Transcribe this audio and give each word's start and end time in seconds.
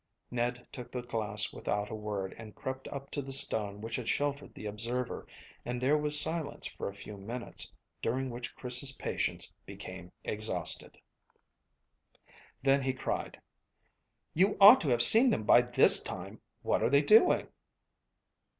Ned 0.31 0.67
took 0.71 0.91
the 0.91 1.03
glass 1.03 1.53
without 1.53 1.91
a 1.91 1.95
word 1.95 2.33
and 2.35 2.55
crept 2.55 2.87
up 2.87 3.11
to 3.11 3.21
the 3.21 3.31
stone 3.31 3.81
which 3.81 3.97
had 3.97 4.09
sheltered 4.09 4.55
the 4.55 4.65
observer, 4.65 5.27
and 5.63 5.79
there 5.79 5.95
was 5.95 6.19
silence 6.19 6.65
for 6.65 6.89
a 6.89 6.93
few 6.95 7.17
minutes, 7.17 7.71
during 8.01 8.31
which 8.31 8.55
Chris's 8.55 8.93
patience 8.93 9.53
became 9.67 10.11
exhausted. 10.23 10.97
Then 12.63 12.81
he 12.81 12.93
cried 12.93 13.39
"You 14.33 14.57
ought 14.59 14.81
to 14.81 14.89
have 14.89 15.03
seen 15.03 15.29
them 15.29 15.43
by 15.43 15.61
this 15.61 16.01
time. 16.01 16.41
What 16.63 16.81
are 16.81 16.89
they 16.89 17.03
doing?" 17.03 17.49